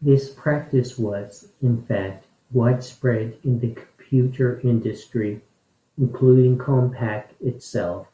[0.00, 5.42] This practice was, in fact, widespread in the computer industry,
[5.98, 8.08] including Compaq itself.